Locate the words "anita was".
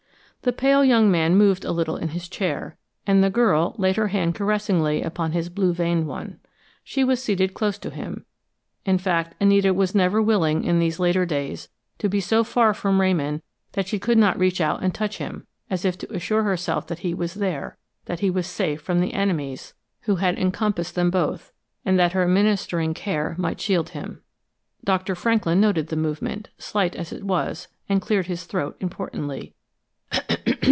9.39-9.93